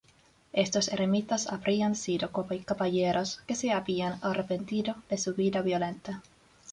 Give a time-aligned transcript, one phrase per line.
[0.53, 6.23] Estos eremitas habrían sido caballeros que se habían arrepentido de su vida violenta.